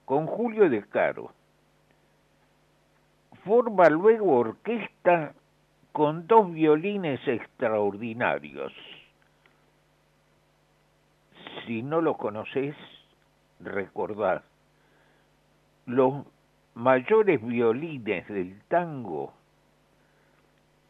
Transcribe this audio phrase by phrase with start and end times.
[0.04, 1.32] con Julio De Caro.
[3.44, 5.34] Forma luego orquesta
[5.92, 8.72] con dos violines extraordinarios.
[11.66, 12.76] Si no lo conoces,
[13.60, 14.42] recordad,
[15.86, 16.24] los
[16.74, 19.32] mayores violines del tango,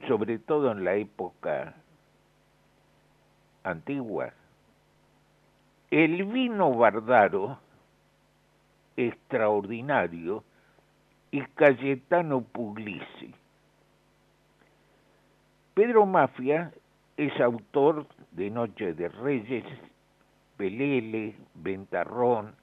[0.09, 1.75] sobre todo en la época
[3.65, 4.33] antigua,
[5.91, 7.59] el vino Bardaro,
[8.97, 10.45] extraordinario,
[11.33, 13.35] y Cayetano Puglisi.
[15.75, 16.71] Pedro Mafia
[17.17, 19.65] es autor de Noche de Reyes,
[20.63, 22.55] Pelele, Ventarrón,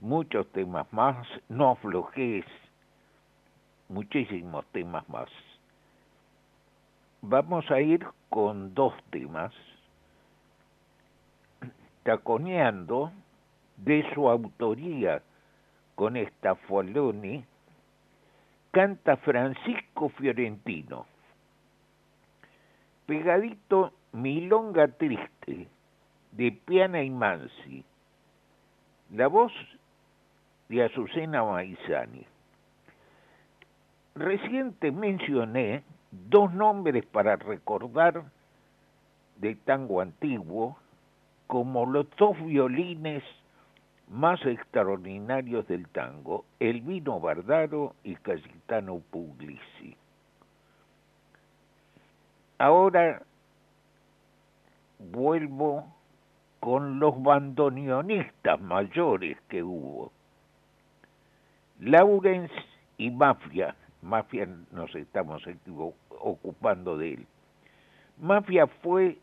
[0.00, 2.44] muchos temas más, No aflojes,
[3.88, 5.30] muchísimos temas más.
[7.22, 9.54] Vamos a ir con dos temas,
[12.02, 13.10] taconeando
[13.78, 15.22] de su autoría
[15.94, 17.42] con esta Foloni,
[18.70, 21.06] canta Francisco Fiorentino.
[23.06, 25.68] Pegadito Milonga Triste,
[26.36, 27.84] de Piana y Mansi.
[29.12, 29.52] La voz
[30.68, 32.26] de Azucena Maizani.
[34.14, 38.24] Reciente mencioné dos nombres para recordar
[39.36, 40.76] de tango antiguo
[41.46, 43.22] como los dos violines
[44.08, 49.96] más extraordinarios del tango, Elvino Bardaro y Cayetano Puglisi.
[52.58, 53.22] Ahora
[54.98, 55.93] vuelvo
[56.64, 60.10] con los bandoneonistas mayores que hubo.
[61.78, 62.50] Laurens
[62.96, 65.42] y Mafia, Mafia nos estamos
[66.08, 67.26] ocupando de él.
[68.18, 69.18] Mafia fue,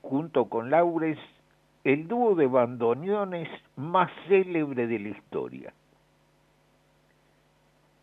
[0.00, 1.20] junto con Laurens,
[1.84, 5.74] el dúo de bandoneones más célebre de la historia.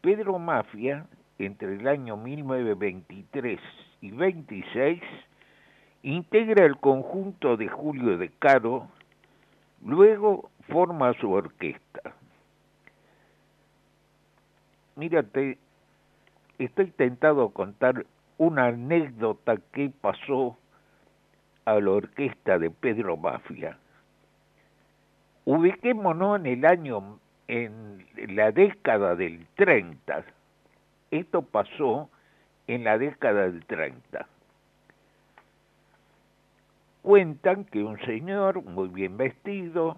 [0.02, 1.08] Pedro Mafia,
[1.40, 3.60] entre el año 1923
[4.02, 5.02] y 26,
[6.04, 8.88] integra el conjunto de Julio de Caro,
[9.84, 12.14] luego forma su orquesta.
[14.96, 15.58] Mírate,
[16.58, 18.06] estoy tentado a contar
[18.38, 20.58] una anécdota que pasó
[21.66, 23.78] a la orquesta de Pedro Mafia.
[25.46, 28.06] Ubiquémonos en el año, en
[28.36, 30.24] la década del 30.
[31.12, 32.10] Esto pasó
[32.68, 34.28] en la década del 30.
[37.02, 39.98] Cuentan que un señor muy bien vestido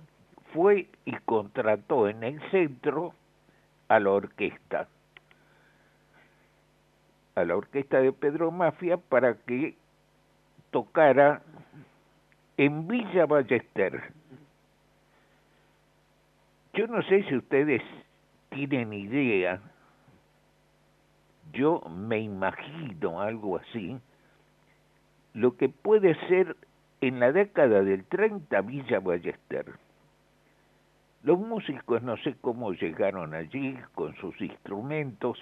[0.54, 3.14] fue y contrató en el centro
[3.90, 4.88] a la orquesta,
[7.36, 9.76] a la orquesta de Pedro Mafia para que
[10.72, 11.42] tocara
[12.58, 14.14] en Villa Ballester.
[16.74, 17.82] Yo no sé si ustedes
[18.50, 19.60] tienen idea,
[21.52, 24.00] yo me imagino algo así,
[25.34, 26.56] lo que puede ser
[27.08, 29.74] en la década del 30 Villa Ballester.
[31.24, 35.38] Los músicos no sé cómo llegaron allí con sus instrumentos.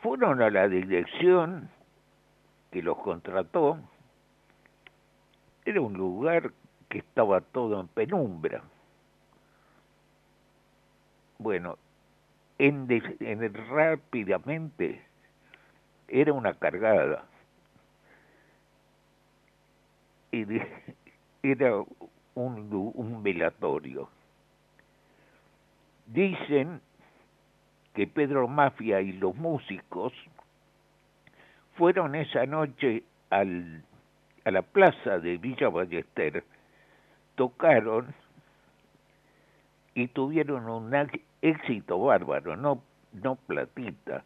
[0.00, 1.68] Fueron a la dirección
[2.70, 3.78] que los contrató.
[5.64, 6.52] Era un lugar
[6.88, 8.62] que estaba todo en penumbra.
[11.38, 11.78] Bueno,
[12.58, 15.02] en, en rápidamente
[16.06, 17.24] era una cargada.
[21.42, 21.84] Era
[22.34, 24.08] un, velatorio.
[26.06, 26.80] Dicen
[27.94, 30.12] que Pedro Mafia y los músicos
[31.76, 33.84] fueron esa noche al,
[34.44, 36.42] a la plaza de Villa Ballester,
[37.36, 38.14] tocaron
[39.94, 40.92] y tuvieron un
[41.40, 42.82] éxito bárbaro, no,
[43.12, 44.24] no platita,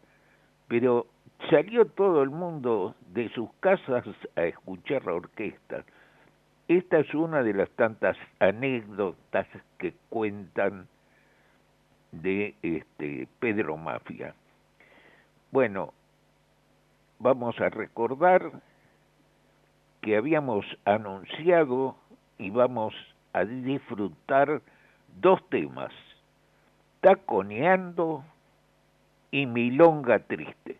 [0.67, 1.05] pero
[1.49, 4.05] salió todo el mundo de sus casas
[4.35, 5.83] a escuchar la orquesta.
[6.69, 9.47] Esta es una de las tantas anécdotas
[9.79, 10.87] que cuentan
[12.11, 14.35] de este Pedro Mafia.
[15.49, 15.95] Bueno,
[17.17, 18.51] vamos a recordar
[20.01, 21.95] que habíamos anunciado
[22.37, 22.93] y vamos
[23.33, 24.61] a disfrutar
[25.19, 25.91] dos temas,
[27.01, 28.23] Taconeando
[29.31, 30.77] y Milonga Triste.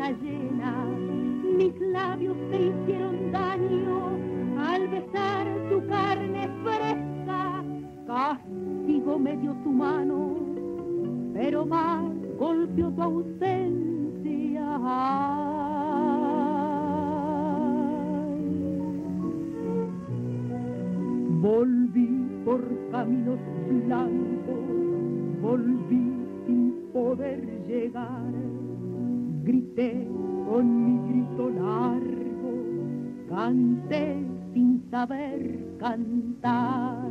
[0.00, 0.86] Luna llena.
[1.56, 4.10] Mis labios te hicieron daño
[4.58, 7.64] al besar tu carne fresca,
[8.06, 10.36] castigo me dio tu mano,
[11.34, 12.04] pero más
[12.38, 14.78] golpeó tu ausencia.
[21.42, 23.38] Volví por caminos
[23.68, 26.12] blancos, volví
[26.46, 28.39] sin poder llegar.
[29.42, 30.06] Grité
[30.46, 32.52] con mi grito largo,
[33.28, 34.16] canté
[34.52, 37.10] sin saber cantar.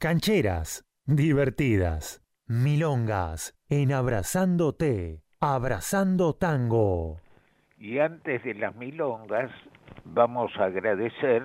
[0.00, 7.18] Cancheras, divertidas, milongas, en Abrazándote, Abrazando Tango.
[7.78, 9.50] Y antes de las milongas,
[10.04, 11.42] vamos a agradecer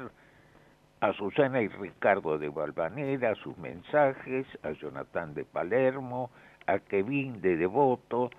[0.99, 6.31] a Susana y Ricardo de Valvanera sus mensajes, a Jonathan de Palermo,
[6.67, 8.31] a Kevin de Devoto,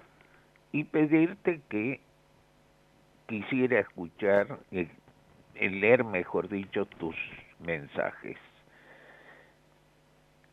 [0.72, 2.00] y pedirte que
[3.26, 4.88] quisiera escuchar, eh,
[5.54, 7.16] leer, mejor dicho, tus
[7.60, 8.38] mensajes.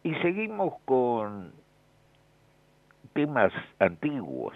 [0.10, 1.54] Y seguimos con
[3.14, 4.56] temas antiguos.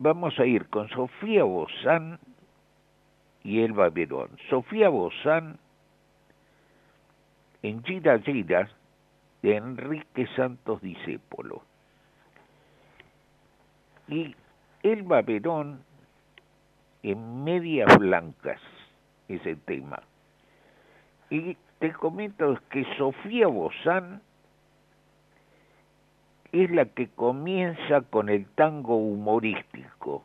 [0.00, 2.18] Vamos a ir con Sofía Bozán
[3.44, 4.30] y Elba Verón.
[4.50, 5.56] Sofía Bozán
[7.62, 8.68] en Gira Gira
[9.42, 11.62] de Enrique Santos Discépolo.
[14.08, 14.34] Y
[14.82, 15.84] Elba Verón
[17.04, 18.60] en Medias Blancas,
[19.28, 20.02] ese tema.
[21.30, 24.22] Y te comento que Sofía Bozán
[26.52, 30.22] es la que comienza con el tango humorístico,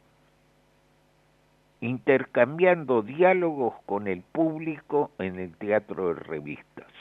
[1.82, 6.92] intercambiando diálogos con el público en el teatro de revistas.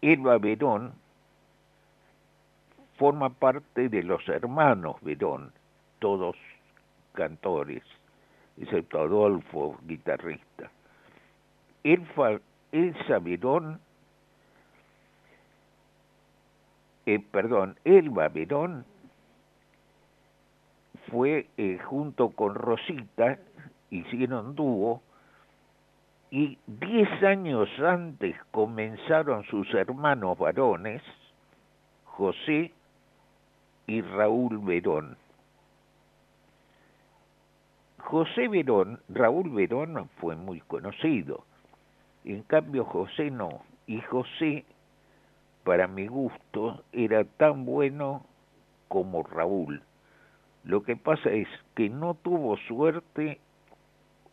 [0.00, 0.92] Elba Verón
[2.98, 5.50] forma parte de los hermanos Verón,
[5.98, 6.36] todos
[7.14, 7.82] cantores,
[8.58, 10.70] excepto Adolfo, guitarrista.
[12.72, 13.80] Elsa Verón,
[17.06, 18.84] eh, perdón, Elba Verón
[21.10, 23.38] fue eh, junto con Rosita,
[23.90, 25.00] hicieron dúo,
[26.32, 31.02] y diez años antes comenzaron sus hermanos varones,
[32.04, 32.72] José
[33.86, 35.16] y Raúl Verón.
[37.98, 41.45] José Verón, Raúl Verón fue muy conocido,
[42.26, 44.64] en cambio José no, y José,
[45.64, 48.24] para mi gusto, era tan bueno
[48.88, 49.82] como Raúl.
[50.64, 53.38] Lo que pasa es que no tuvo suerte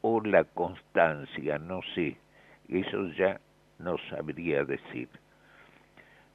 [0.01, 2.17] o la constancia, no sé,
[2.67, 3.39] eso ya
[3.79, 5.09] no sabría decir.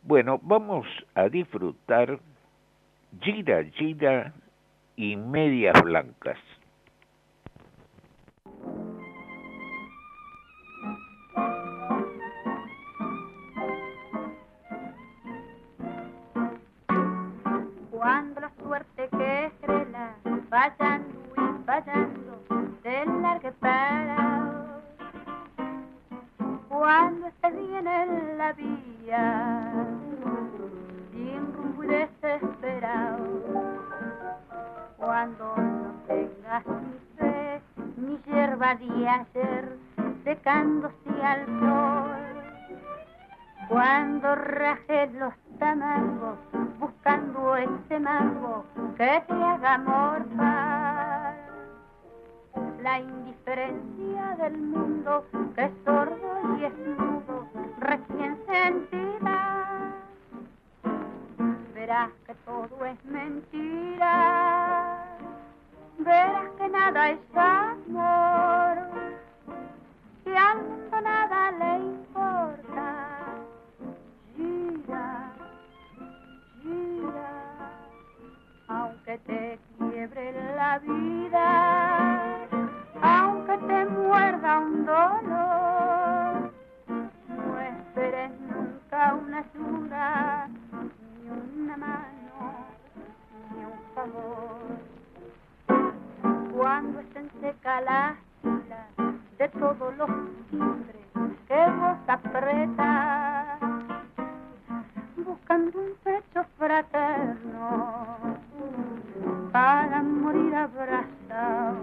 [0.03, 2.21] Bueno, vamos a disfrutar
[3.21, 4.33] Gira Gira
[4.97, 6.38] y Medias Blancas.
[44.20, 46.38] Cuando rajes los tamangos
[46.80, 48.64] buscando ese mango
[48.96, 51.37] que te haga morfar.
[52.82, 57.48] La indiferencia del mundo que es sordo y es mudo,
[57.78, 59.94] recién sentida.
[61.75, 65.04] Verás que todo es mentira,
[65.98, 68.78] verás que nada es amor,
[70.26, 73.08] y al mundo nada le importa.
[79.26, 82.46] Te quiebre la vida,
[83.02, 86.52] aunque te muerda un dolor,
[87.28, 90.48] no esperes nunca una ayuda,
[91.22, 92.66] ni una mano,
[93.54, 94.59] ni un favor.
[96.57, 98.16] Cuando estén seca las
[99.38, 100.11] de todos los
[100.50, 100.96] timbres
[101.46, 103.61] que vos apretas,
[105.24, 108.18] buscando un pecho fraterno
[109.59, 111.79] para morir abrazado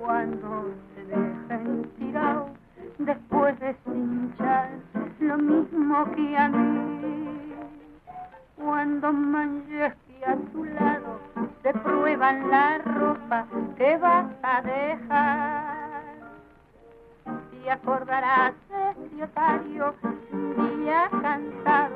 [0.00, 2.46] cuando se dejen tirado
[2.98, 4.68] después de cinchar
[5.18, 7.54] lo mismo que a mí.
[8.56, 9.10] Cuando
[10.06, 11.18] que a tu lado
[11.64, 16.04] se prueban la ropa que vas a dejar.
[17.64, 19.92] Y acordarás ese otario
[20.30, 21.91] día cansado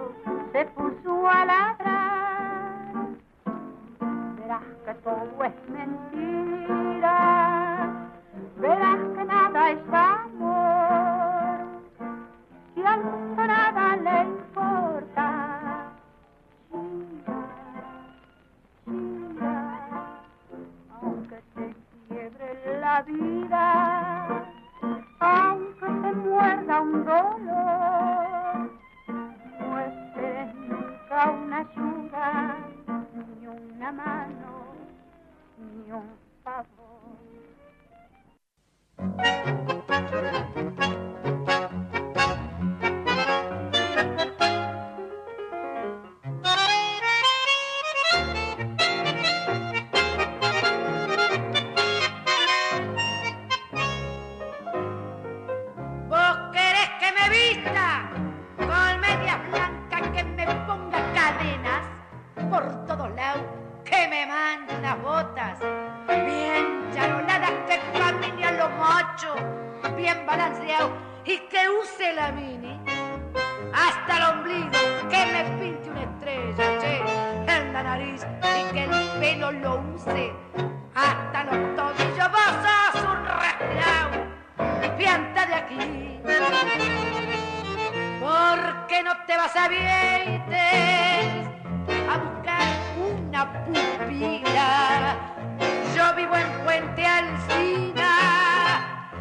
[5.68, 6.55] mentira
[79.20, 80.32] pelo lo use
[80.94, 82.30] hasta los tobillos.
[82.30, 84.16] Vos sos un respirado,
[84.96, 86.20] pianta de aquí.
[88.20, 91.46] Porque no te vas a Vietes
[92.10, 92.66] a buscar
[92.98, 95.16] una pupila.
[95.94, 98.10] Yo vivo en Puente Alcina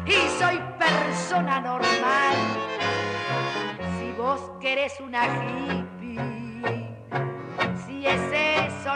[0.04, 2.36] y soy persona normal.
[3.98, 6.20] Si vos querés una hippie,
[7.86, 8.20] si es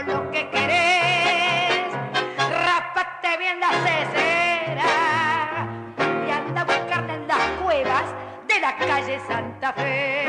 [0.06, 1.92] lo que querés,
[2.64, 4.86] rápate bien la cesera
[6.26, 8.04] y anda a en las cuevas
[8.48, 10.24] de la calle Santa Fe.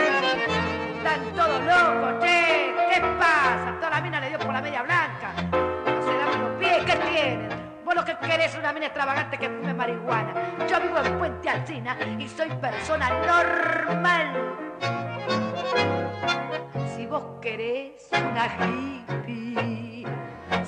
[0.97, 3.75] Están todos locos, che, ¿qué pasa?
[3.79, 5.33] Toda la mina le dio por la media blanca.
[5.51, 7.49] No se dan los pies, ¿qué tienen?
[7.85, 10.33] Vos lo que querés es una mina extravagante que fume marihuana.
[10.69, 14.51] Yo vivo en Puente Alcina y soy persona normal.
[17.11, 20.07] Vos querés una hippie.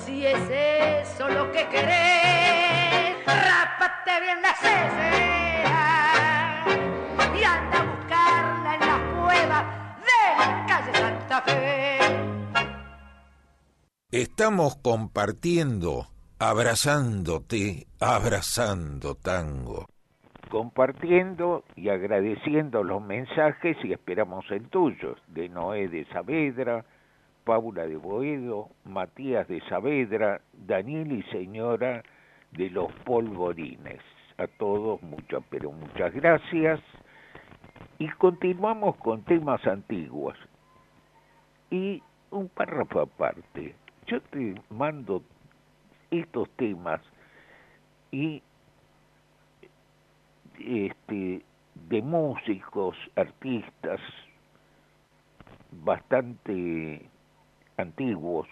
[0.04, 5.86] Si es eso lo que querés, rápate bien la cesera
[7.34, 9.58] y anda a buscarla en la cueva
[10.04, 11.98] de la calle Santa Fe.
[14.10, 19.86] Estamos compartiendo, abrazándote, abrazando tango.
[20.54, 26.84] Compartiendo y agradeciendo los mensajes y esperamos el tuyo, de Noé de Saavedra,
[27.42, 32.04] Paula de Boedo, Matías de Saavedra, Daniel y señora
[32.52, 33.98] de los Polvorines.
[34.38, 36.78] A todos muchas, pero muchas gracias.
[37.98, 40.36] Y continuamos con temas antiguos.
[41.68, 43.74] Y un párrafo aparte.
[44.06, 45.20] Yo te mando
[46.12, 47.00] estos temas
[48.12, 48.40] y
[50.64, 51.42] este,
[51.88, 54.00] de músicos, artistas
[55.70, 57.08] bastante
[57.76, 58.48] antiguos,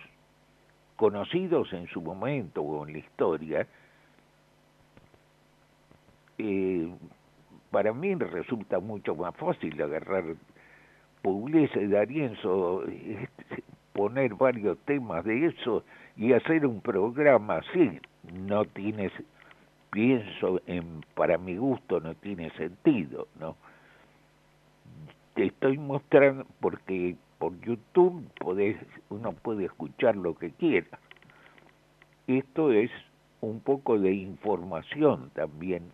[0.96, 3.66] conocidos en su momento o en la historia,
[6.38, 6.92] eh,
[7.70, 10.24] para mí resulta mucho más fácil agarrar
[11.22, 15.84] Pugliese, D'Arienzo, este, poner varios temas de eso
[16.16, 18.00] y hacer un programa así.
[18.32, 19.12] No tienes
[19.92, 23.56] pienso en para mi gusto no tiene sentido no
[25.34, 28.76] te estoy mostrando porque por YouTube podés,
[29.10, 30.98] uno puede escuchar lo que quiera.
[32.28, 32.90] Esto es
[33.40, 35.90] un poco de información también.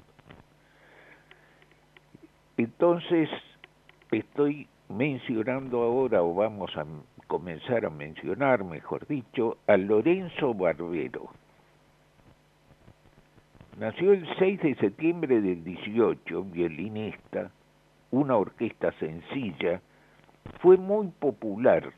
[2.56, 3.30] Entonces
[4.10, 6.84] estoy mencionando ahora o vamos a
[7.28, 11.30] comenzar a mencionar mejor dicho a Lorenzo Barbero
[13.78, 17.52] Nació el 6 de septiembre del 18, violinista,
[18.10, 19.80] una orquesta sencilla,
[20.60, 21.92] fue muy popular.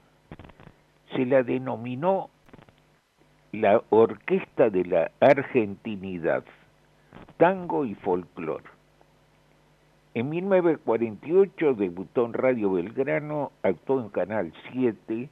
[1.17, 2.29] Se la denominó
[3.53, 6.45] la Orquesta de la Argentinidad,
[7.39, 8.63] tango y folclor.
[10.13, 15.31] En 1948 debutó en Radio Belgrano, actuó en Canal 7.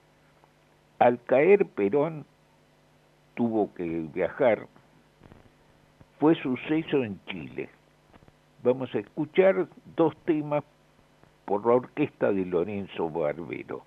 [0.98, 2.24] Al caer Perón
[3.34, 3.84] tuvo que
[4.14, 4.66] viajar
[6.18, 7.70] fue suceso en Chile.
[8.62, 10.64] Vamos a escuchar dos temas
[11.44, 13.82] por la orquesta de Lorenzo Barbero.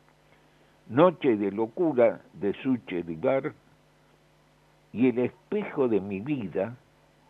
[0.87, 3.53] Noche de locura de Suche Rigar
[4.93, 6.75] y El espejo de mi vida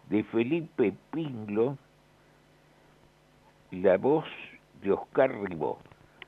[0.09, 1.77] de Felipe Pinglo,
[3.71, 4.25] la voz
[4.81, 5.79] de Oscar Ribó.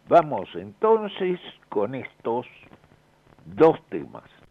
[0.08, 2.46] Vamos entonces con estos
[3.46, 4.43] dos temas.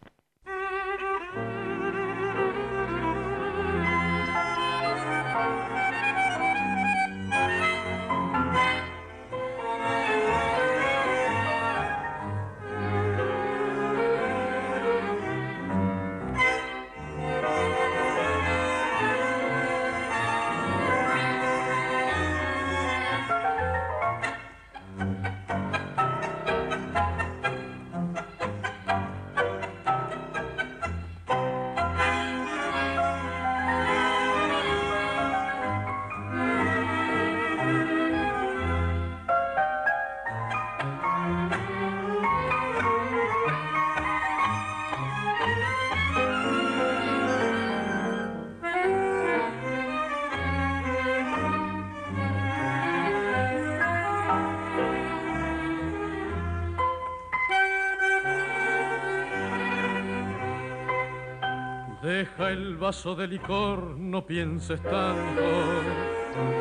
[62.49, 65.41] El vaso de licor, no pienses tanto.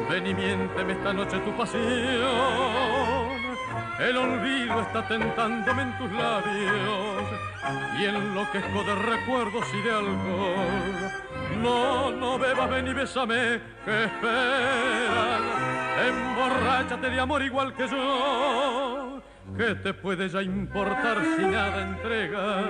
[0.09, 1.83] Ven y miénteme esta noche tu pasión.
[3.99, 7.25] El olvido está tentándome en tus labios
[7.99, 11.13] y enloquezco de recuerdos y de alcohol.
[11.63, 15.41] No, no bebas, ven y bésame, que esperas.
[16.09, 18.82] Emborráchate de amor igual que yo
[19.57, 22.65] ¿Qué te puede ya importar si nada entregas?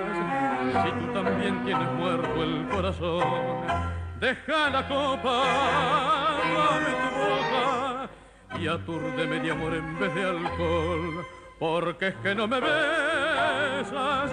[0.83, 3.23] Si tú también tienes muerto el corazón,
[4.19, 5.43] deja la copa,
[6.55, 8.09] dame tu boca
[8.59, 11.25] y atúrdeme de amor en vez de alcohol.
[11.57, 14.31] Porque es que no me besas,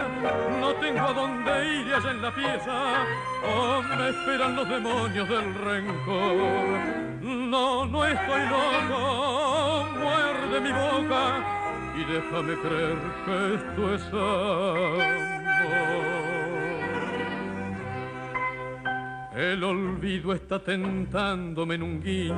[0.61, 3.07] no tengo a dónde ir allá en la pieza,
[3.47, 7.21] o me esperan los demonios del rencor.
[7.23, 11.60] No, no estoy loco, muerde mi boca
[11.97, 15.31] y déjame creer que esto es amor.
[19.37, 22.37] El olvido está tentándome en un guiño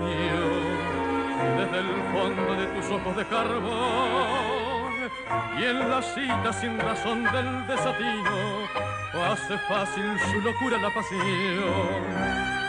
[1.58, 4.72] desde el fondo de tus ojos de carbón
[5.58, 11.22] y en la cita sin razón del desatino hace fácil su locura la pasión.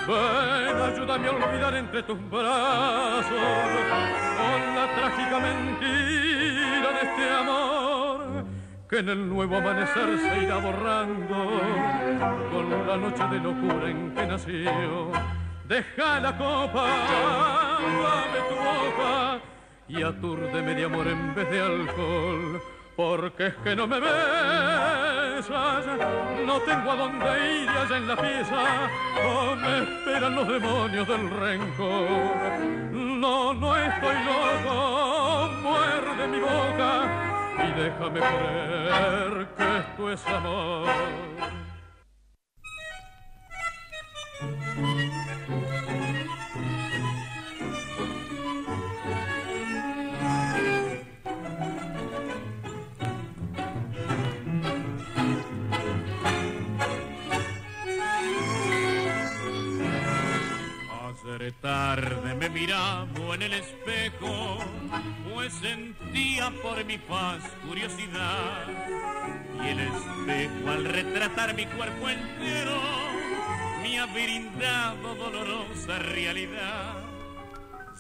[0.08, 3.30] Ven, ayúdame a olvidar entre tus brazos
[4.38, 6.53] con la trágica mentira
[7.04, 8.46] este amor
[8.90, 11.62] que en el nuevo amanecer se irá borrando
[12.52, 15.12] con la noche de locura en que nació.
[15.68, 16.86] Deja la copa,
[18.04, 19.40] dame tu boca
[19.88, 22.62] y atúrdeme de amor en vez de alcohol.
[22.96, 25.86] Porque es que no me besas,
[26.46, 28.90] no tengo a dónde ir allá en la pieza,
[29.26, 32.36] o me esperan los demonios del rencor.
[32.92, 35.50] No, no estoy loco,
[36.28, 37.06] mi boca,
[37.58, 40.88] y déjame creer que esto es amor.
[61.62, 64.58] Tarde me miraba en el espejo,
[65.34, 68.68] pues sentía por mi paz curiosidad.
[69.64, 72.80] Y el espejo al retratar mi cuerpo entero,
[73.82, 77.04] me ha brindado dolorosa realidad.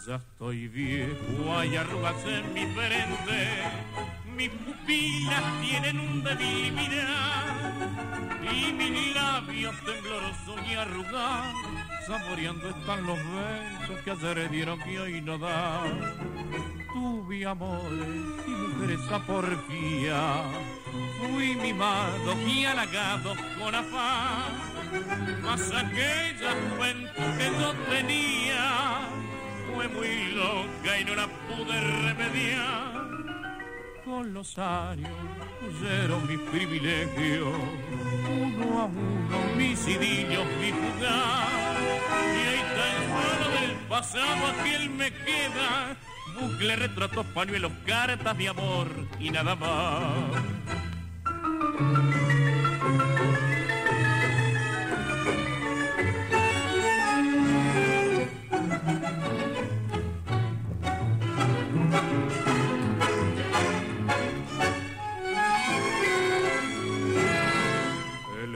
[0.05, 3.63] Ya estoy viejo, hay arrugas en mi frente,
[4.35, 6.75] mis pupilas tienen un débil
[8.51, 11.73] y mis labios temblorosos y arrugados
[12.07, 15.83] saboreando están los besos que ayer dieron que hoy no da.
[16.91, 20.43] Tuve amores y mujeres a porfía,
[21.19, 28.99] fui mimado y halagado con afán, mas aquella juventud que yo tenía
[29.73, 33.03] fue muy loca y no la pude remediar.
[34.03, 35.09] Con los años
[35.63, 37.53] huyeron mis privilegios,
[38.29, 41.75] uno a uno mis idillos vi jugar
[42.35, 45.97] y ahí tan solo del pasado aquel me queda.
[46.39, 48.87] Bucle, retratos, pañuelos, cartas de amor
[49.19, 50.63] y nada más.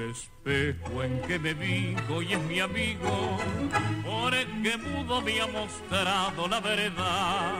[0.10, 3.38] Espejo en que me vi hoy es mi amigo,
[4.06, 7.54] por el que mudo me ha mostrado la verdad.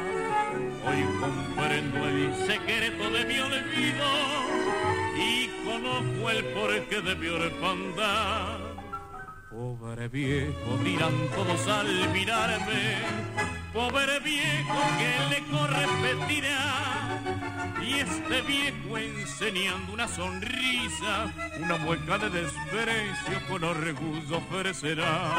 [0.86, 4.08] Hoy comprendo el secreto de mi olvido
[5.18, 8.60] y conozco el porqué de mi orfandad.
[9.50, 12.98] Pobre viejo, dirán todos al mirarme,
[17.98, 25.34] y este viejo enseñando una sonrisa, una mueca de desprecio con orgullo ofrecerá.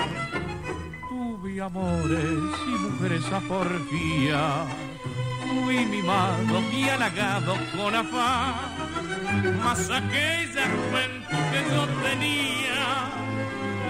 [1.08, 4.66] Tuve amores y mujeres a porfía,
[5.46, 8.54] fui mimado y halagado con afán,
[9.62, 13.10] mas aquella juventud que yo tenía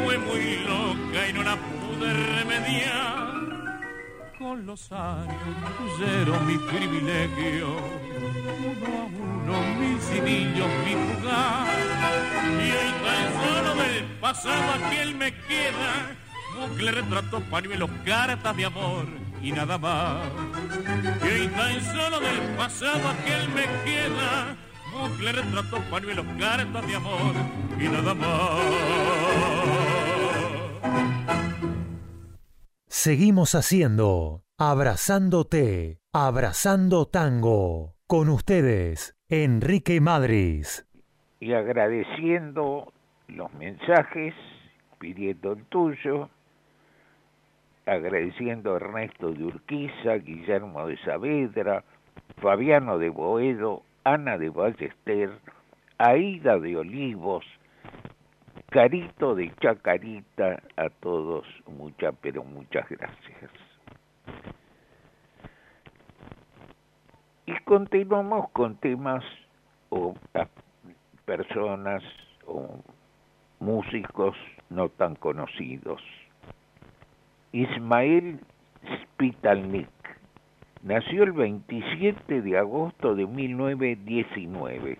[0.02, 3.37] fue muy loca y no la pude remediar
[4.38, 5.34] con los años
[5.78, 11.66] pusieron mi privilegio, uno a uno mis idillos, mi jugar,
[12.60, 16.16] y el tan solo del pasado aquel me queda,
[16.56, 19.06] bucle, retratos, pañuelos, cartas de amor
[19.42, 20.28] y nada más.
[21.24, 24.56] Y el tan solo del pasado aquel me queda,
[24.92, 27.34] bucle, retratos, pañuelos, cartas de amor
[27.80, 29.38] y nada más.
[32.90, 37.92] Seguimos haciendo Abrazándote, Abrazando Tango.
[38.06, 40.88] Con ustedes, Enrique Madris.
[41.38, 42.90] Y agradeciendo
[43.28, 44.34] los mensajes,
[44.98, 46.30] pidiendo el tuyo,
[47.84, 51.84] agradeciendo a Ernesto de Urquiza, Guillermo de Saavedra,
[52.40, 55.30] Fabiano de Boedo, Ana de Ballester,
[55.98, 57.44] Aida de Olivos,
[58.70, 63.50] Carito de Chacarita, a todos muchas, pero muchas gracias.
[67.46, 69.24] Y continuamos con temas
[69.88, 70.14] o
[71.24, 72.02] personas
[72.46, 72.82] o
[73.58, 74.36] músicos
[74.68, 76.02] no tan conocidos.
[77.52, 78.38] Ismael
[79.02, 79.88] Spitalnik
[80.82, 84.98] nació el 27 de agosto de 1919,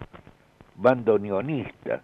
[0.76, 2.00] bandoneonista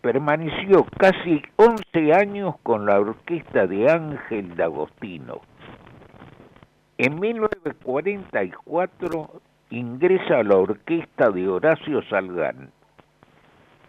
[0.00, 5.40] permaneció casi 11 años con la orquesta de Ángel D'Agostino.
[6.98, 12.70] En 1944 ingresa a la orquesta de Horacio Salgán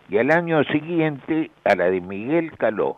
[0.10, 2.98] y al año siguiente a la de Miguel Caló.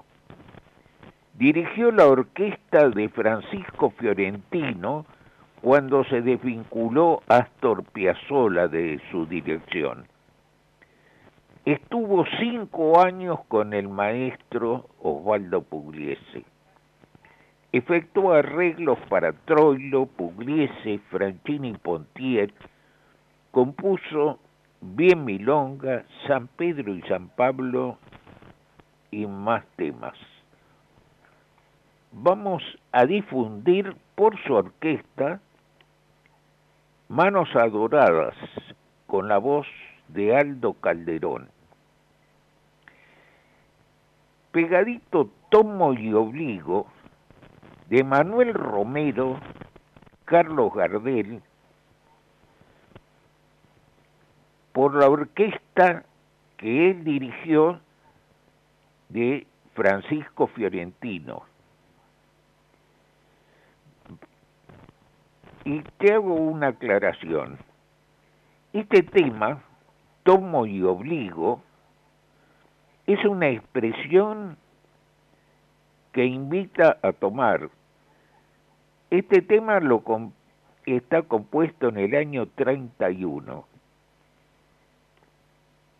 [1.35, 5.05] Dirigió la orquesta de Francisco Fiorentino
[5.61, 10.05] cuando se desvinculó Astor Piazzolla de su dirección.
[11.65, 16.43] Estuvo cinco años con el maestro Osvaldo Pugliese.
[17.71, 22.53] Efectuó arreglos para Troilo, Pugliese, Franchini y Pontier.
[23.51, 24.39] Compuso
[24.81, 27.97] Bien Milonga, San Pedro y San Pablo
[29.09, 30.17] y más temas.
[32.11, 35.39] Vamos a difundir por su orquesta
[37.07, 38.35] Manos Adoradas
[39.07, 39.67] con la voz
[40.09, 41.52] de Aldo Calderón.
[44.53, 46.85] Pegadito Tomo y Obligo
[47.89, 49.39] de Manuel Romero,
[50.25, 51.41] Carlos Gardel,
[54.71, 56.05] por la orquesta
[56.57, 57.79] que él dirigió
[59.09, 61.41] de Francisco Fiorentino.
[65.65, 67.57] Y te hago una aclaración.
[68.71, 69.63] Este tema,
[70.21, 71.63] tomo y obligo,
[73.07, 74.57] es una expresión
[76.11, 77.69] que invita a tomar.
[79.09, 80.03] Este tema lo
[80.85, 83.65] está compuesto en el año 31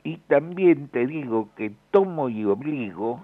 [0.03, 3.21] y también te digo que Tomo y Obligo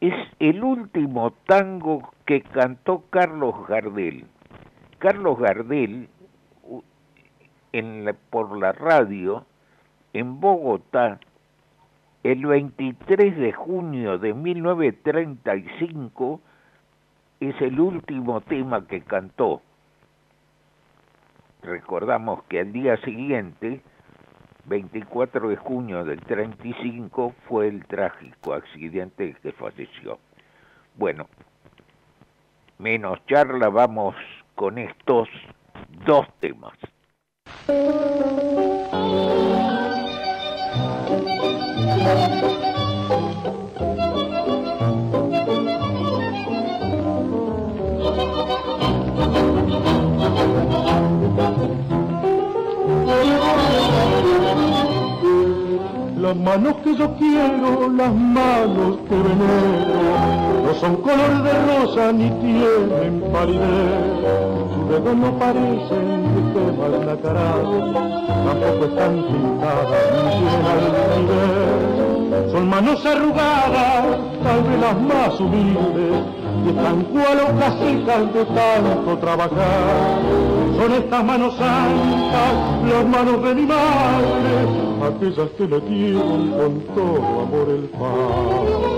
[0.00, 4.26] es el último tango que cantó Carlos Gardel.
[4.98, 6.08] Carlos Gardel,
[7.72, 9.44] en por la radio,
[10.12, 11.18] en Bogotá,
[12.22, 16.40] el 23 de junio de 1935,
[17.40, 19.60] es el último tema que cantó.
[21.62, 23.80] Recordamos que al día siguiente
[24.66, 30.18] 24 de junio del 35 fue el trágico accidente que falleció.
[30.96, 31.26] Bueno,
[32.78, 34.14] menos charla, vamos
[34.54, 35.28] con estos
[36.04, 36.78] dos temas.
[42.04, 42.42] Thank
[51.62, 51.81] you.
[56.32, 62.30] Las manos que yo quiero, las manos que venero, no son color de rosa ni
[62.30, 64.16] tienen palidez.
[64.88, 67.94] Dedos no parecen ni temas nacarados,
[68.46, 72.50] tampoco están pintadas ni tienen nivel.
[72.50, 74.04] Son manos arrugadas,
[74.42, 76.16] tal vez las más humildes,
[76.64, 80.18] y están cual hojas secas de tanto trabajar.
[80.78, 82.54] Son estas manos santas,
[82.90, 88.92] las manos de mi madre, aquellas que le dieron con todo amor el pan.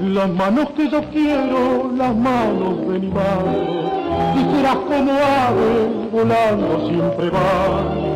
[0.00, 3.78] Las manos que yo quiero, las manos de mi madre,
[4.52, 8.07] serás como ave volando siempre las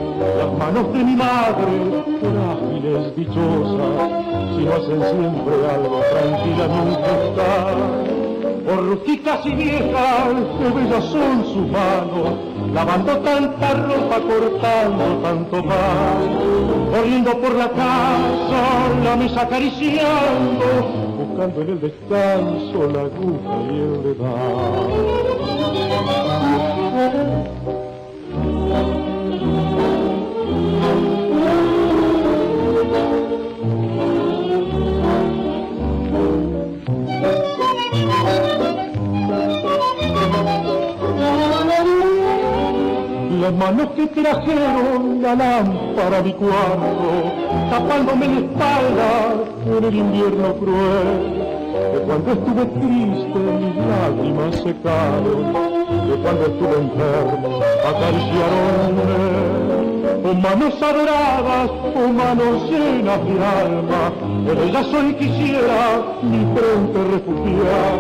[0.63, 1.73] manos de mi madre,
[2.21, 4.11] frágiles, dichosas,
[4.55, 7.79] si no hacen siempre algo, tranquila nunca están.
[8.65, 8.83] Por
[9.45, 12.31] y viejas, que bellas son sus manos,
[12.73, 16.29] lavando tanta ropa, cortando tanto pan,
[16.93, 18.63] corriendo por la casa,
[19.03, 20.67] la mesa acariciando,
[21.19, 24.63] buscando en el descanso la aguja y el dedal.
[43.43, 46.33] Las manos que trajeron la lámpara a mi
[47.71, 49.35] tapándome la espalda
[49.67, 51.51] en el invierno cruel.
[51.93, 55.41] De cuando estuve triste mis lágrimas secaron,
[56.09, 58.95] de cuando estuve enfermo acariciaron
[60.23, 64.13] con manos adoradas, con manos llenas de alma,
[64.47, 67.99] pero ellas hoy quisiera mi frente refugiar,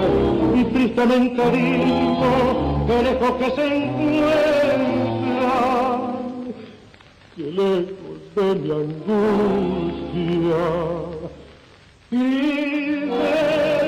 [0.54, 2.30] y tristemente digo
[2.86, 5.11] que lejos que se encuentra
[7.36, 9.12] que lejos de mi angustia.
[12.10, 12.16] Y
[13.06, 13.81] de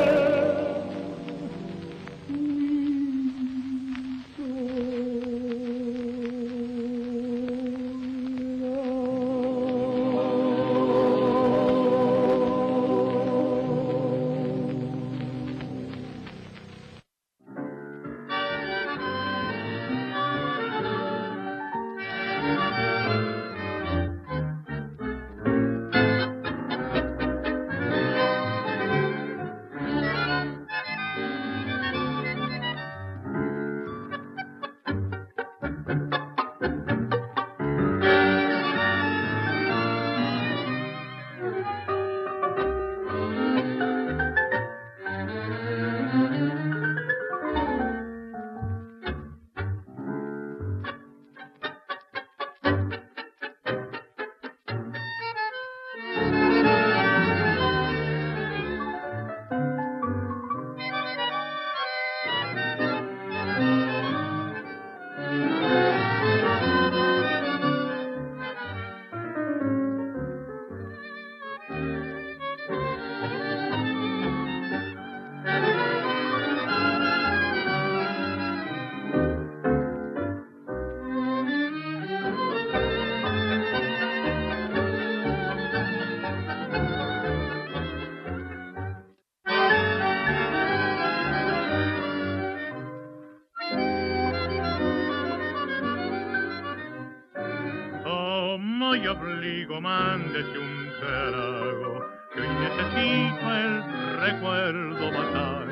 [99.84, 103.74] mándese un trago, que necesito el
[104.18, 105.66] recuerdo matar.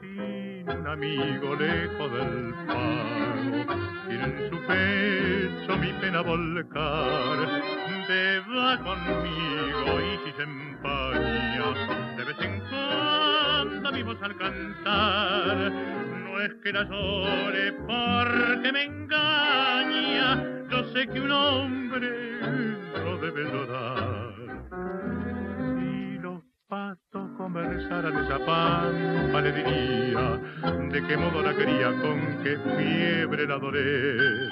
[0.00, 3.60] Sin amigo lejos del pago,
[4.08, 7.38] y en su pecho mi pena volcar.
[8.08, 11.66] Beba conmigo y si se empaña,
[12.16, 15.72] de vez en cuando vimos al cantar.
[16.22, 22.08] No es que la llore porque me engaña, yo sé que un hombre
[23.22, 24.34] debe llorar.
[25.78, 30.38] Si los patos conversaran esa pampa le diría
[30.90, 34.48] de qué modo la quería, con qué fiebre la adoré.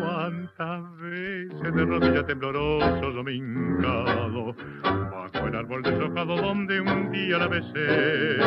[0.00, 7.36] Cuántas veces de rodillas tembloroso yo me hincado bajo el árbol deshojado donde un día
[7.36, 8.38] la besé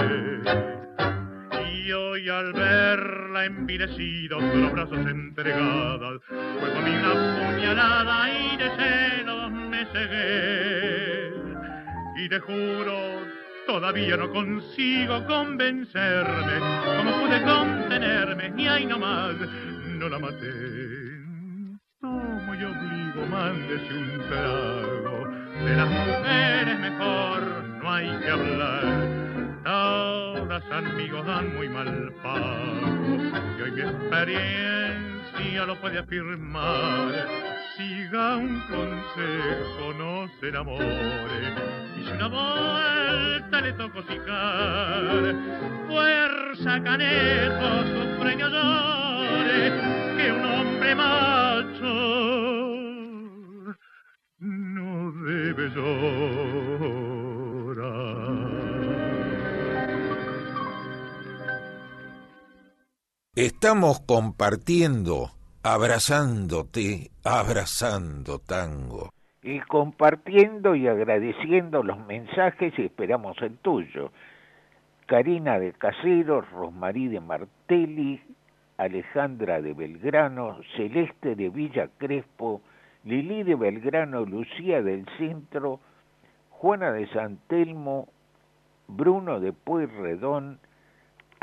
[1.86, 9.52] y al verla envilecida con los brazos entregadas, fue con una puñalada y de celos
[9.52, 11.34] me cegué.
[12.16, 12.98] Y te juro,
[13.68, 16.60] todavía no consigo convencerme,
[16.96, 19.36] como pude contenerme, y ahí nomás
[20.00, 20.54] no la maté.
[22.00, 25.28] Tomo y obligo, mándese un trago,
[25.66, 27.42] de las mujeres mejor
[27.82, 29.23] no hay que hablar
[29.64, 33.18] Todas amigos dan muy mal pago
[33.58, 37.28] y hoy mi experiencia lo puede afirmar.
[37.78, 41.54] Siga un consejo, no se enamore
[41.98, 45.34] y si una vuelta le tocó cicar,
[45.88, 49.72] fuerza canejo, sufre llore,
[50.18, 51.94] que un hombre macho
[54.40, 57.03] no debe llorar.
[63.36, 65.32] Estamos compartiendo,
[65.64, 69.10] abrazándote, abrazando tango.
[69.42, 74.12] Y compartiendo y agradeciendo los mensajes y esperamos el tuyo.
[75.08, 78.22] Karina de Caseros, Rosmarí de Martelli,
[78.78, 82.62] Alejandra de Belgrano, Celeste de Villa Crespo,
[83.04, 85.80] Lili de Belgrano, Lucía del Centro,
[86.52, 88.10] Juana de San Telmo,
[88.88, 90.60] Bruno de Pueyrredón,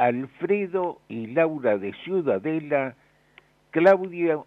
[0.00, 2.94] Alfredo y Laura de Ciudadela,
[3.70, 4.46] Claudio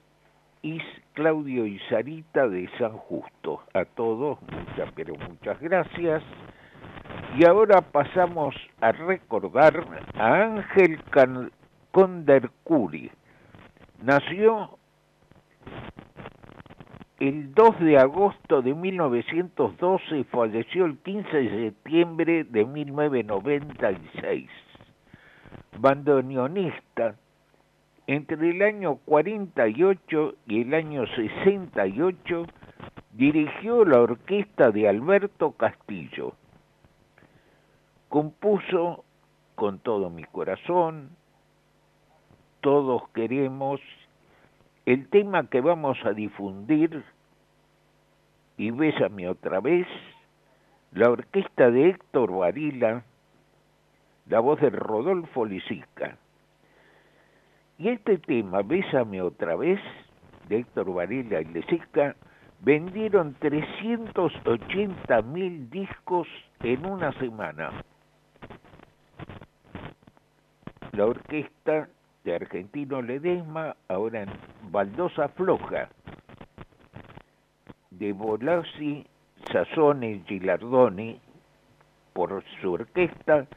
[0.63, 0.81] y,
[1.13, 3.61] Claudio y Sarita de San Justo.
[3.75, 6.23] A todos, muchas, pero muchas gracias.
[7.37, 9.85] Y ahora pasamos a recordar
[10.15, 10.99] a Ángel
[11.91, 13.11] Condercuri.
[14.01, 14.79] Nació
[17.19, 24.49] el 2 de agosto de 1912 y falleció el 15 de septiembre de 1996
[25.79, 27.15] bandoneonista,
[28.07, 32.45] entre el año 48 y el año 68
[33.13, 36.33] dirigió la orquesta de Alberto Castillo.
[38.09, 39.05] Compuso
[39.55, 41.09] con todo mi corazón,
[42.61, 43.79] todos queremos,
[44.85, 47.03] el tema que vamos a difundir,
[48.57, 49.87] y Bésame otra vez,
[50.91, 53.03] la orquesta de Héctor Varila,
[54.27, 56.17] la voz de Rodolfo Lisica.
[57.77, 59.79] Y este tema, Bésame otra vez,
[60.47, 62.15] de Héctor Varela y Lisica,
[62.61, 66.27] vendieron 380 mil discos
[66.61, 67.83] en una semana.
[70.93, 71.89] La orquesta
[72.23, 74.29] de Argentino Ledesma, ahora en
[74.71, 75.89] Baldosa Floja,
[77.91, 79.05] de Bolasi,
[79.51, 81.19] Sazone y Gilardoni,
[82.13, 83.47] por su orquesta,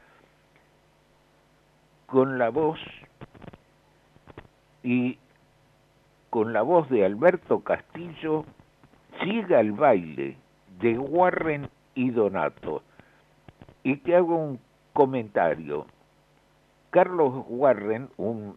[2.07, 2.79] con la voz
[4.81, 5.17] y
[6.29, 8.45] con la voz de Alberto Castillo,
[9.23, 10.37] Siga el baile,
[10.79, 12.83] de Warren y Donato.
[13.83, 14.59] Y te hago un
[14.93, 15.87] comentario.
[16.91, 18.55] Carlos Warren, un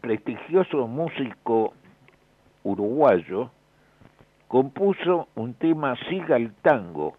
[0.00, 1.72] prestigioso músico
[2.64, 3.50] uruguayo,
[4.46, 7.16] compuso un tema Siga el tango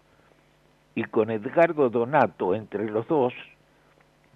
[0.94, 3.34] y con Edgardo Donato entre los dos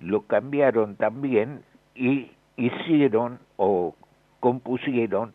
[0.05, 3.95] lo cambiaron también y hicieron o
[4.41, 5.33] compusieron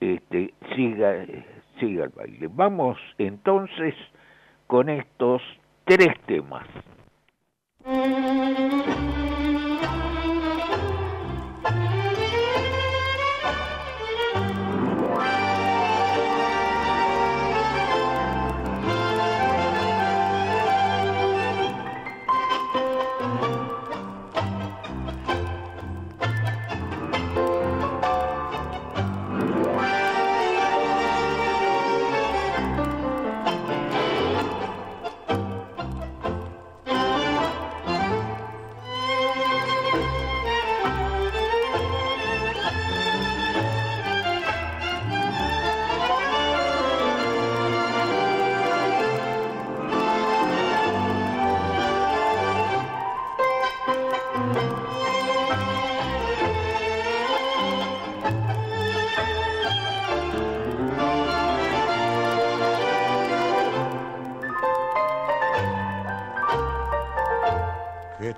[0.00, 1.24] este siga
[1.78, 2.48] siga el baile.
[2.50, 3.94] Vamos entonces
[4.66, 5.42] con estos
[5.84, 6.66] tres temas.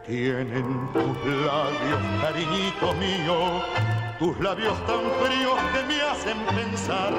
[0.07, 3.63] Tienen tus labios, cariñito mío,
[4.19, 7.13] tus labios tan fríos que me hacen pensar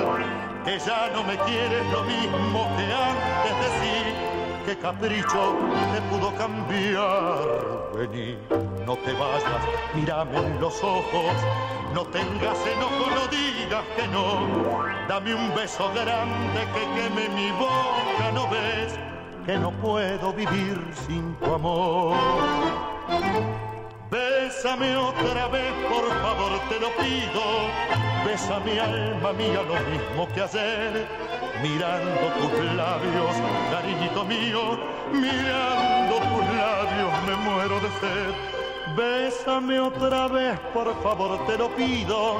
[0.64, 4.14] que ya no me quieres lo mismo que antes de sí,
[4.66, 5.56] qué capricho
[5.94, 7.40] te pudo cambiar.
[7.96, 8.38] Vení,
[8.86, 9.62] no te vayas,
[9.96, 11.34] mírame en los ojos,
[11.94, 18.32] no tengas enojo, no digas que no, dame un beso grande que queme mi boca,
[18.34, 19.15] ¿no ves?
[19.46, 22.18] Que no puedo vivir sin tu amor.
[24.10, 27.44] Bésame otra vez, por favor, te lo pido.
[28.26, 31.08] Besa mi alma mía lo mismo que ayer.
[31.62, 33.36] Mirando tus labios,
[33.72, 34.80] cariñito mío,
[35.12, 38.96] mirando tus labios me muero de sed.
[38.96, 42.38] Bésame otra vez, por favor, te lo pido.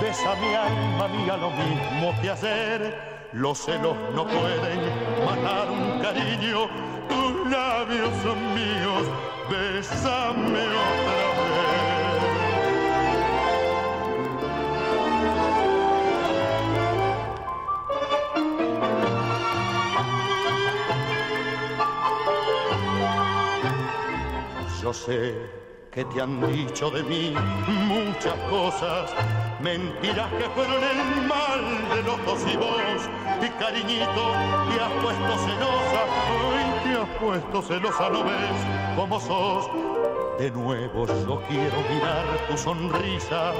[0.00, 4.80] Besa mi alma mía lo mismo que ayer los celos no pueden
[5.24, 6.68] matar un cariño,
[7.08, 9.06] tus labios son míos,
[9.48, 11.60] bésame otra vez.
[24.82, 25.59] Yo sé
[25.92, 27.34] que te han dicho de mí
[27.88, 29.10] muchas cosas,
[29.60, 33.08] mentiras que fueron el mal de los dos y vos,
[33.42, 34.32] y cariñito,
[34.68, 36.02] te has puesto celosa,
[36.46, 39.68] hoy te has puesto celosa, ¿no ves cómo sos?
[40.38, 43.52] De nuevo yo quiero mirar tu sonrisa,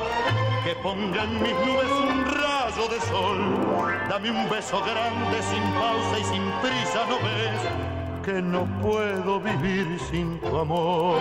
[0.64, 6.18] que ponga en mis nubes un rayo de sol, dame un beso grande sin pausa
[6.18, 8.24] y sin prisa, ¿no ves?
[8.24, 11.18] Que no puedo vivir sin tu amor.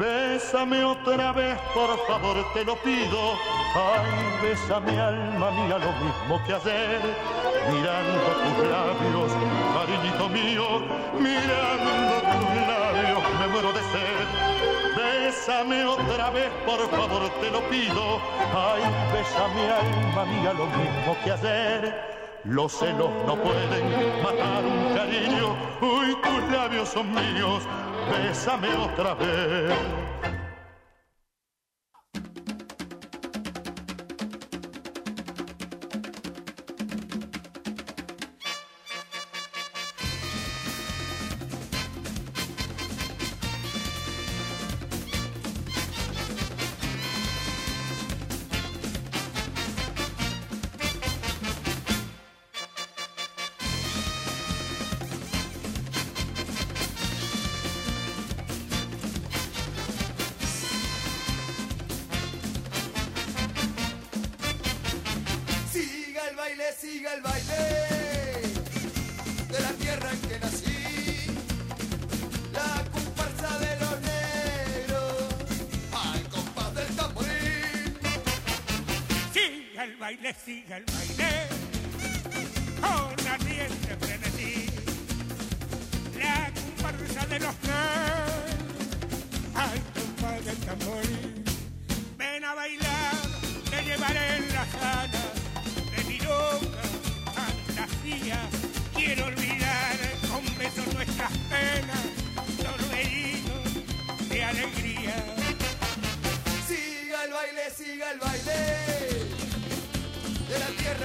[0.00, 3.34] Bésame otra vez, por favor, te lo pido.
[3.74, 7.00] Ay, bésame alma mía lo mismo que ayer.
[7.70, 9.30] Mirando tus labios,
[9.74, 10.80] cariñito mío,
[11.18, 14.26] mirando tus labios me muero de sed.
[14.96, 18.20] Bésame otra vez, por favor, te lo pido.
[18.54, 22.10] Ay, bésame alma mía lo mismo que ayer.
[22.44, 25.54] Los celos no pueden matar un cariño.
[25.82, 27.62] Uy, tus labios son míos.
[28.08, 30.09] Bésame otra vez.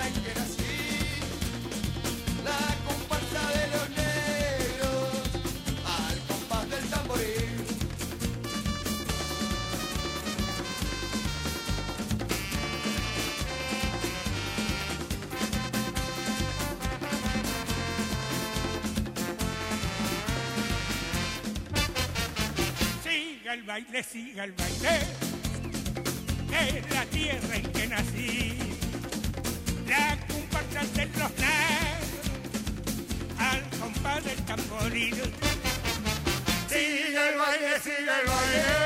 [0.06, 0.76] Que nací,
[2.44, 5.14] la comparsa de los negros,
[5.86, 7.66] al compás del tamborín.
[23.04, 25.00] Siga el baile, siga el baile,
[26.52, 28.65] en la tierra en que nací
[33.40, 35.16] al compás del tamboril.
[36.70, 38.85] Sigue el baile, sigue el baile,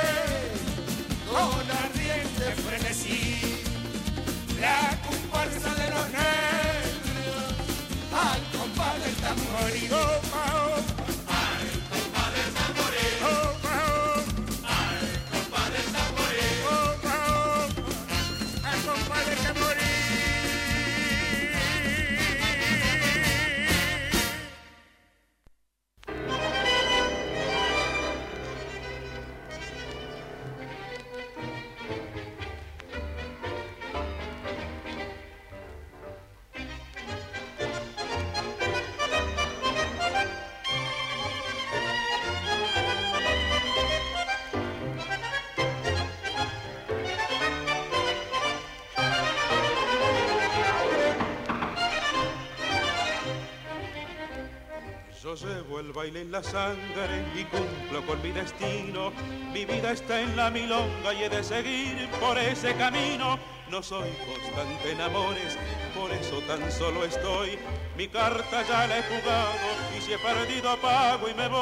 [55.22, 59.12] Yo llevo el baile en la sangre y cumplo con mi destino.
[59.52, 63.38] Mi vida está en la milonga y he de seguir por ese camino.
[63.70, 65.58] No soy constante en amores,
[65.94, 67.60] por eso tan solo estoy.
[67.98, 69.52] Mi carta ya la he jugado
[69.98, 71.60] y si he perdido pago y me voy.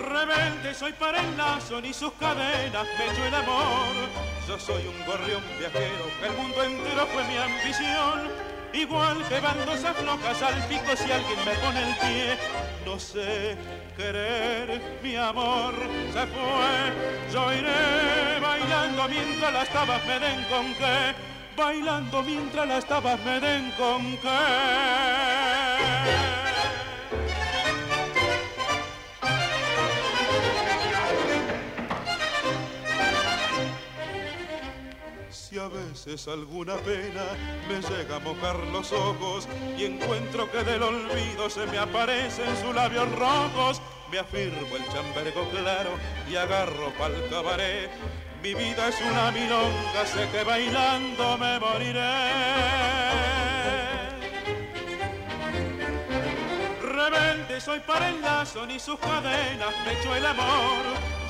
[0.00, 3.94] Rebelde soy para el lazo, ni sus cadenas me echó el amor.
[4.48, 8.43] Yo soy un gorrión viajero, que el mundo entero fue mi ambición.
[8.74, 12.36] Igual que bandosas flocas al pico si alguien me pone el pie.
[12.84, 13.56] No sé
[13.96, 15.74] querer, mi amor
[16.12, 17.32] se fue.
[17.32, 21.14] Yo iré bailando mientras las tabas me den con qué.
[21.56, 25.83] Bailando mientras las tabas me den con qué.
[35.54, 37.22] Si a veces alguna pena
[37.68, 39.46] me llega a mojar los ojos
[39.78, 43.80] y encuentro que del olvido se me aparecen sus labios rojos,
[44.10, 45.90] me afirmo el chambergo claro
[46.28, 47.88] y agarro pa'l cabaret.
[48.42, 52.00] Mi vida es una milonga, sé que bailando me moriré.
[56.82, 60.82] Rebelde soy para el lazo, ni sus cadenas me echó el amor.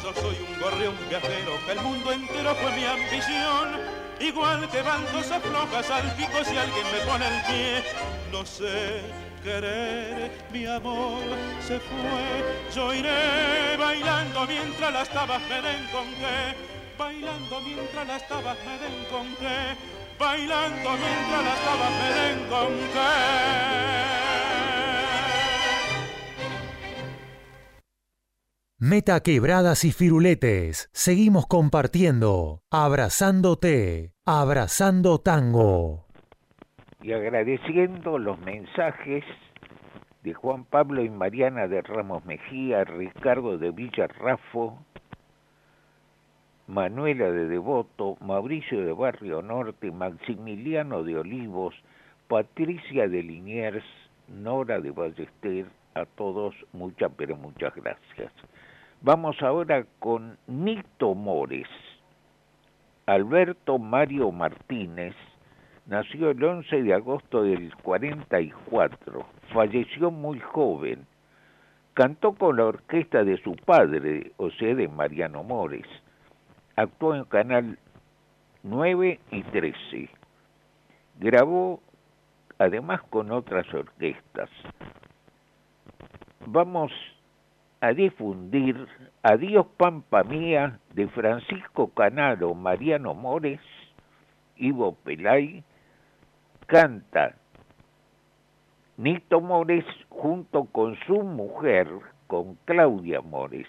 [0.03, 4.04] Yo soy un gorrión viajero, que el mundo entero fue mi ambición.
[4.21, 7.85] Igual que bandosas flojas al pico si alguien me pone el pie.
[8.31, 9.03] No sé
[9.43, 11.23] querer, mi amor
[11.61, 12.73] se fue.
[12.75, 16.57] Yo iré bailando mientras las tabas me den con qué.
[16.97, 19.77] Bailando mientras las tabas me den con qué.
[20.19, 23.34] Bailando mientras las tabas me den con qué.
[28.95, 30.89] Meta quebradas y firuletes.
[30.93, 36.07] Seguimos compartiendo, abrazándote, abrazando tango.
[37.03, 39.25] Y agradeciendo los mensajes
[40.23, 44.79] de Juan Pablo y Mariana de Ramos Mejía, Ricardo de Villarrafo,
[46.69, 51.75] Manuela de Devoto, Mauricio de Barrio Norte, Maximiliano de Olivos,
[52.29, 53.85] Patricia de Liniers,
[54.29, 58.31] Nora de Ballester, a todos muchas pero muchas gracias.
[59.05, 61.69] Vamos ahora con Nito Mores.
[63.05, 65.15] Alberto Mario Martínez
[65.85, 71.07] nació el 11 de agosto del 44, falleció muy joven.
[71.93, 75.87] Cantó con la orquesta de su padre, o sea, de Mariano Mores.
[76.75, 77.79] Actuó en Canal
[78.63, 80.09] 9 y 13.
[81.21, 81.83] Grabó
[82.57, 84.49] además con otras orquestas.
[86.47, 86.91] Vamos
[87.85, 88.89] a difundir
[89.23, 93.61] Adiós Pampa Mía de Francisco Canaro, Mariano Mores,
[94.57, 95.63] Ivo Pelay,
[96.65, 97.37] canta
[98.97, 101.87] Nito Mores junto con su mujer,
[102.27, 103.69] con Claudia Mores,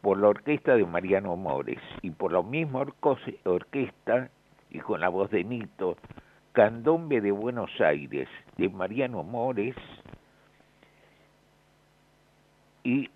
[0.00, 2.86] por la orquesta de Mariano Mores y por la misma
[3.44, 4.30] orquesta
[4.70, 5.98] y con la voz de Nito,
[6.52, 8.26] Candombe de Buenos Aires
[8.56, 9.76] de Mariano Mores,
[12.86, 13.10] y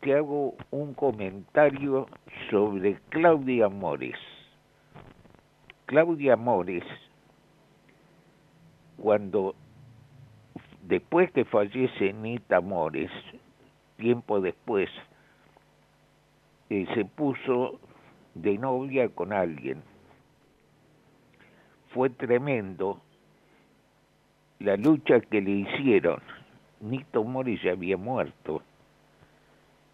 [0.00, 2.06] te hago un comentario
[2.48, 4.16] sobre Claudia Mores.
[5.84, 6.82] Claudia Mores,
[8.96, 9.54] cuando
[10.84, 13.10] después que fallece Nita Mores,
[13.98, 14.88] tiempo después,
[16.70, 17.80] eh, se puso
[18.34, 19.82] de novia con alguien.
[21.92, 23.02] Fue tremendo
[24.58, 26.22] la lucha que le hicieron
[26.80, 28.62] Nito Mori ya había muerto.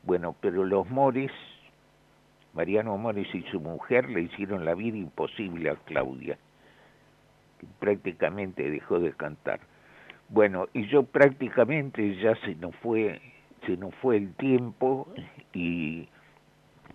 [0.08, 1.30] Bueno, pero los Mores,
[2.54, 6.38] Mariano Mores y su mujer le hicieron la vida imposible a Claudia,
[7.78, 9.60] prácticamente dejó de cantar.
[10.30, 13.20] Bueno, y yo prácticamente ya se nos fue,
[13.66, 15.08] se nos fue el tiempo
[15.52, 16.08] y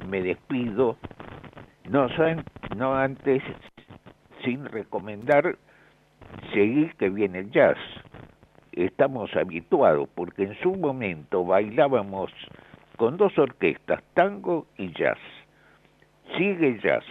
[0.10, 0.98] me despido,
[1.88, 2.08] no,
[2.76, 3.44] no antes
[4.44, 5.56] sin recomendar
[6.52, 7.78] seguir que viene el jazz.
[8.72, 12.32] Estamos habituados porque en su momento bailábamos
[12.98, 15.18] con dos orquestas, tango y jazz.
[16.38, 17.04] Sigue jazz.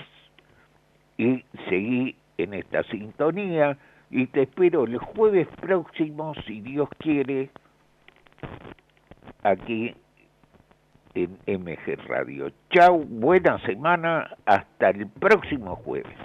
[1.18, 3.76] Y seguí en esta sintonía
[4.10, 7.50] y te espero el jueves próximo, si Dios quiere,
[9.42, 9.94] aquí
[11.14, 12.50] en MG Radio.
[12.70, 16.16] Chao, buena semana, hasta el próximo jueves.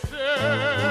[0.00, 0.87] Quiero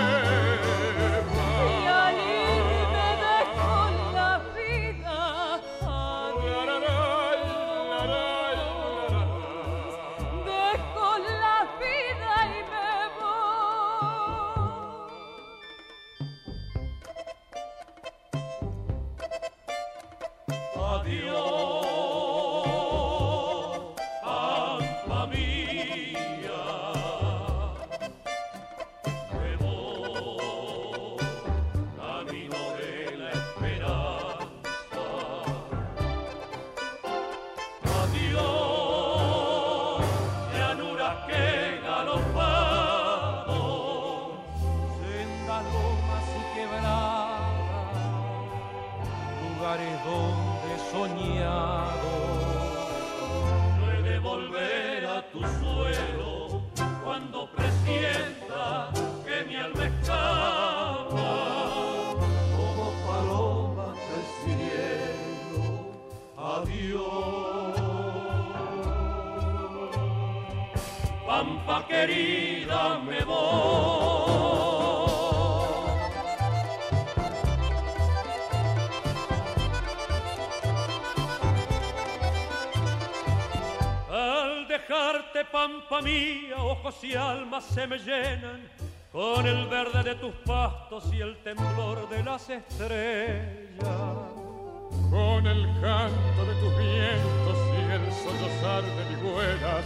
[95.09, 99.85] Con el canto de tus vientos y el sollozar de mis vuelas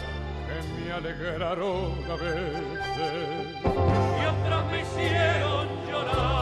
[0.76, 6.41] me alegraron a veces y otras me hicieron llorar.